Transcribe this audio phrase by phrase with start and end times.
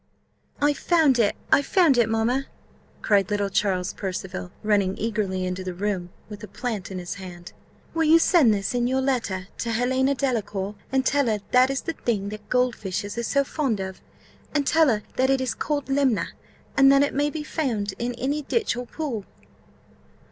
[0.59, 1.35] "I've found it!
[1.51, 2.47] I've found it, mamma!"
[3.03, 7.53] cried little Charles Percival, running eagerly into the room with a plant in his hand.
[7.93, 11.81] "Will you send this in your letter to Helena Delacour, and tell her that is
[11.81, 14.01] the thing that gold fishes are so fond of?
[14.55, 16.29] And tell her that it is called lemna,
[16.75, 19.23] and that it may be found in any ditch or pool."